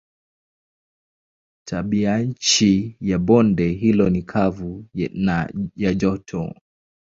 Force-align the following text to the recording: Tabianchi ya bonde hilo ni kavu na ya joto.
Tabianchi 1.67 2.95
ya 3.01 3.17
bonde 3.19 3.69
hilo 3.73 4.09
ni 4.09 4.21
kavu 4.21 4.85
na 5.13 5.51
ya 5.75 5.93
joto. 5.93 6.53